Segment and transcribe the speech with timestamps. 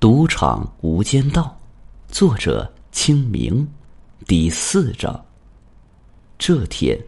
[0.00, 1.54] 赌场无间道，
[2.08, 3.68] 作者清明，
[4.26, 5.22] 第四章。
[6.38, 6.98] 这天，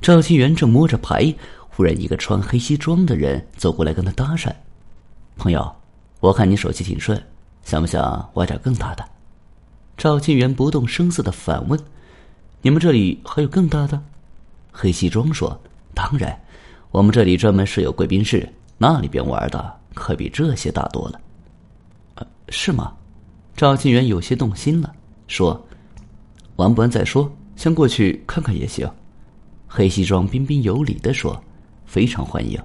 [0.00, 1.30] 赵金元正摸着牌，
[1.68, 4.50] 忽然一个穿黑西装的人走过来跟他搭讪
[5.36, 5.70] ：“朋友，
[6.20, 7.22] 我看你手气挺顺，
[7.64, 9.04] 想不想玩点更大的？”
[9.98, 11.78] 赵金元不动声色的反问
[12.62, 14.02] ：“你们这里还有更大的？”
[14.72, 15.54] 黑西装说
[15.92, 16.34] ：“当然，
[16.92, 21.20] 我们这里专门设有贵宾室，那里边玩的可比这些大多了。”
[22.50, 22.92] 是吗？
[23.56, 24.92] 赵金元有些动心了，
[25.26, 25.66] 说
[26.56, 28.88] ：“玩不完再说，先过去看看也行。”
[29.66, 31.42] 黑西装彬彬有礼的说
[31.84, 32.58] ：“非常欢迎。”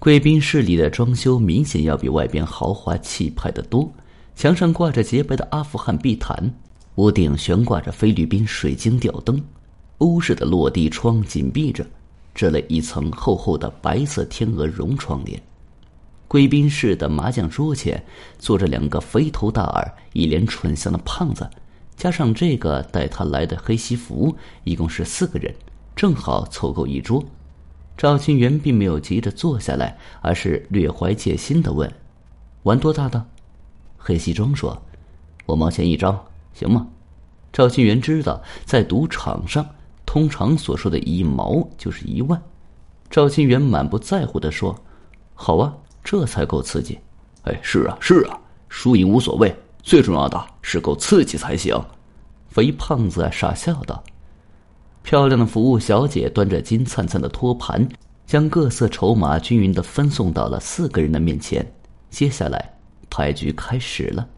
[0.00, 3.92] 贵宾室里的装修明显要比外边豪华气派的多，
[4.34, 6.52] 墙上挂着洁白的阿富汗地毯，
[6.94, 9.38] 屋顶悬挂着菲律宾水晶吊灯，
[9.98, 11.86] 欧式的落地窗紧闭着，
[12.34, 15.40] 遮了一层厚厚的白色天鹅绒窗帘。
[16.30, 18.00] 贵宾室的麻将桌前
[18.38, 21.50] 坐着两个肥头大耳、一脸蠢相的胖子，
[21.96, 25.52] 加上这个带他来的黑西服，一共是四个人，
[25.96, 27.20] 正好凑够一桌。
[27.96, 31.92] 赵清元并没有急着坐下来，而是略怀戒心的问
[32.62, 33.26] ：“玩多大的？”
[33.98, 34.80] 黑西装说
[35.46, 36.16] ：“五毛钱一张，
[36.54, 36.86] 行吗？”
[37.52, 39.66] 赵清元知道，在赌场上，
[40.06, 42.40] 通常所说的一毛就是一万。
[43.10, 44.80] 赵清元满不在乎的说
[45.34, 46.98] ：“好啊。”这才够刺激，
[47.42, 51.78] 哎，是啊，是啊，输赢无所谓，最重要的是够刺激才行。
[52.48, 54.02] 肥胖子傻笑道。
[55.02, 57.88] 漂亮的服务小姐端着金灿灿的托盘，
[58.26, 61.64] 将各色筹码均匀的分送到了四个人的面前。
[62.10, 62.72] 接下来，
[63.08, 64.28] 牌局开始了。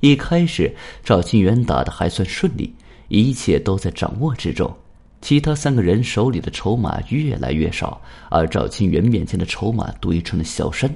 [0.00, 2.74] 一开始，赵金元打的还算顺利，
[3.08, 4.74] 一切都在掌握之中。
[5.22, 10.92] 其他三个人手里的筹码越来越少，而赵清元面前的筹码堆成了小山。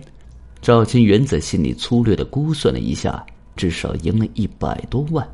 [0.61, 5.27] 赵清元在心里粗略的估算了一下，至少赢了一百多万。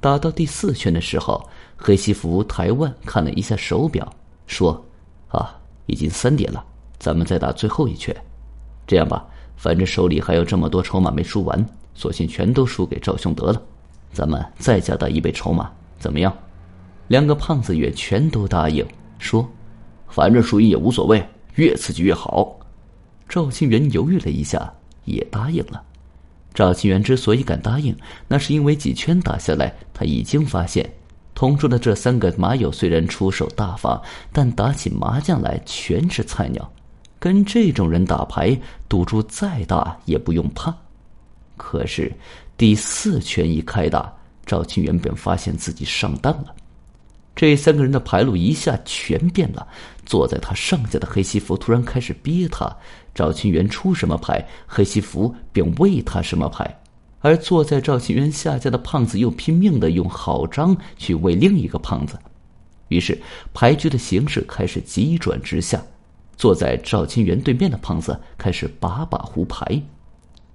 [0.00, 1.42] 打到第四圈的时候，
[1.76, 4.06] 黑西服台湾看了一下手表，
[4.46, 4.84] 说
[5.28, 6.62] ：“啊，已经三点了，
[6.98, 8.14] 咱们再打最后一圈。
[8.86, 9.26] 这样吧，
[9.56, 13.62] 反正手里还有这么多筹码没输完，索性全都输给赵兄得了。
[14.12, 16.30] 咱们再加大一倍筹码，怎么样？”
[17.10, 18.86] 两个胖子也全都答应，
[19.18, 19.44] 说
[20.06, 21.20] ：“反正输赢也无所谓，
[21.56, 22.56] 越刺激越好。”
[23.28, 24.72] 赵清元犹豫了一下，
[25.06, 25.82] 也答应了。
[26.54, 27.92] 赵清元之所以敢答应，
[28.28, 30.88] 那是因为几圈打下来，他已经发现，
[31.34, 34.00] 同桌的这三个麻友虽然出手大方，
[34.32, 36.72] 但打起麻将来全是菜鸟。
[37.18, 38.56] 跟这种人打牌，
[38.88, 40.72] 赌注再大也不用怕。
[41.56, 42.12] 可是
[42.56, 44.14] 第四圈一开打，
[44.46, 46.54] 赵清元便发现自己上当了。
[47.34, 49.66] 这三个人的牌路一下全变了。
[50.04, 52.70] 坐在他上家的黑西服突然开始憋他，
[53.14, 56.64] 赵清元出什么牌，黑西服便喂他什么牌；
[57.20, 62.18] 而坐在赵清元下家的胖子又拼命的用好张去喂另一个胖子。
[62.88, 63.16] 于是
[63.54, 65.80] 牌局的形势开始急转直下。
[66.36, 69.64] 坐在赵清元对面的胖子开始把把胡牌。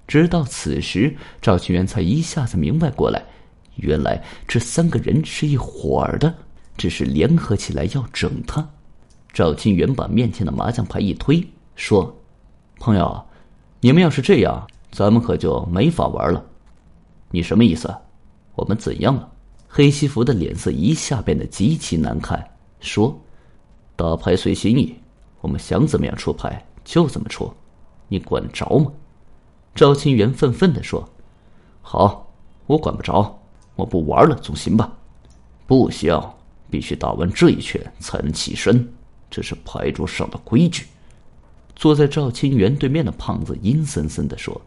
[0.07, 3.23] 直到此时，赵清元才一下子明白过来，
[3.75, 6.33] 原来这三个人是一伙儿的。
[6.77, 8.67] 只是联合起来要整他。
[9.33, 12.15] 赵金元把面前的麻将牌一推，说
[12.79, 13.25] ：“朋友，
[13.81, 16.43] 你们要是这样，咱们可就没法玩了。
[17.31, 17.93] 你什么意思？
[18.55, 19.29] 我们怎样了？”
[19.67, 22.41] 黑西服的脸色一下变得极其难看，
[22.79, 23.19] 说
[23.97, 24.95] ：“打牌随心意，
[25.41, 27.53] 我们想怎么样出牌就怎么出，
[28.07, 28.89] 你管得着吗？”
[29.75, 31.03] 赵金元愤愤的说
[31.83, 32.31] ：“好，
[32.67, 33.37] 我管不着，
[33.75, 34.89] 我不玩了，总行吧？
[35.67, 36.17] 不行。”
[36.69, 38.87] 必须打完这一圈才能起身，
[39.29, 40.85] 这是牌桌上的规矩。
[41.75, 44.61] 坐在赵清源对面的胖子阴森森的说：“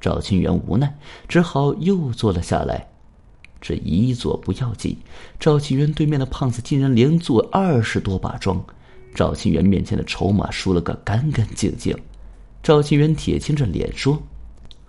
[0.00, 0.98] 赵清源无奈，
[1.28, 2.88] 只好又坐了下来。
[3.60, 4.96] 这一坐不要紧，
[5.38, 8.62] 赵清源对面的胖子竟然连坐二十多把庄。
[9.14, 11.96] 赵清源面前的筹码输了个干干净净。
[12.62, 14.20] 赵清源铁青着脸说：“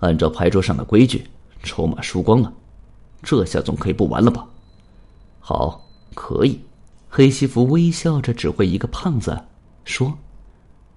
[0.01, 1.25] 按照牌桌上的规矩，
[1.61, 2.51] 筹码输光了，
[3.21, 4.47] 这下总可以不玩了吧？”
[5.39, 5.84] 好。
[6.15, 6.59] 可以，
[7.07, 9.37] 黑西服微笑着指挥一个胖子，
[9.83, 10.11] 说：“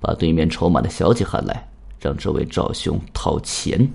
[0.01, 1.69] 把对面筹码的小姐喊来，
[2.01, 3.87] 让这位赵兄掏钱。”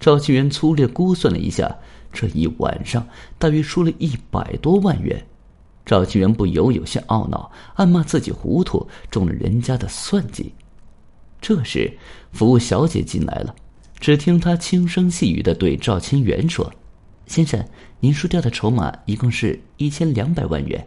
[0.00, 1.72] 赵清元粗略估算了一下，
[2.10, 3.06] 这一晚上
[3.38, 5.24] 大约输了一百多万元。
[5.84, 10.52] 赵清元不由有些懊恼，暗骂自己糊涂，中了人家的算计。
[11.40, 11.92] 这时，
[12.32, 13.54] 服务小姐进来了，
[13.98, 16.72] 只听她轻声细语的对赵清元说。
[17.26, 17.64] 先生，
[18.00, 20.86] 您输掉的筹码一共是一千两百万元。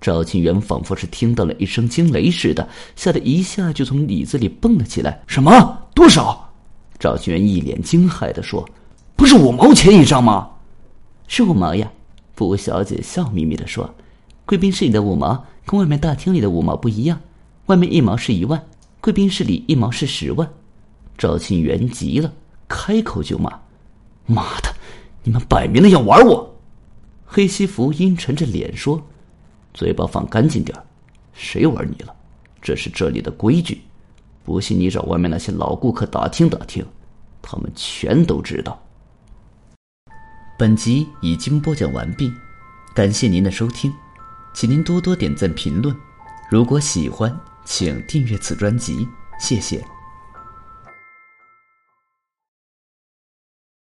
[0.00, 5.22] 赵庆元仿佛是听到了一声惊雷似的，吓得一下就从椅子里蹦了起来。
[5.26, 5.78] 什么？
[5.94, 6.52] 多少？
[6.98, 8.68] 赵庆元一脸惊骇的说
[9.16, 10.50] ：“不是五毛钱一张吗
[11.28, 11.90] ？”“是五毛呀。”
[12.34, 13.94] 服务小姐笑眯眯的说
[14.46, 17.20] ：“贵宾室里的五毛跟外面大厅里的五毛不一样，
[17.66, 18.60] 外面一毛是一万，
[19.00, 20.48] 贵宾室里一毛是十万。”
[21.18, 22.32] 赵庆元急了，
[22.66, 23.60] 开口就骂
[24.26, 24.71] ：“妈的，
[25.22, 26.54] 你们摆明了要玩我！”
[27.24, 29.02] 黑西服阴沉着脸说
[29.72, 30.76] ：“嘴巴放干净点
[31.32, 32.14] 谁玩你了？
[32.60, 33.82] 这是这里的规矩。
[34.44, 36.84] 不信你找外面那些老顾客打听打听，
[37.40, 38.80] 他们全都知道。”
[40.58, 42.32] 本集已经播讲完毕，
[42.94, 43.92] 感谢您的收听，
[44.54, 45.96] 请您多多点赞评论。
[46.50, 47.34] 如果喜欢，
[47.64, 49.08] 请订阅此专辑，
[49.40, 49.82] 谢谢。